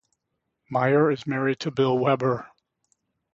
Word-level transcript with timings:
Meyer 0.67 1.11
is 1.11 1.27
married 1.27 1.59
to 1.59 1.69
Bill 1.69 1.95
Weber. 1.95 2.47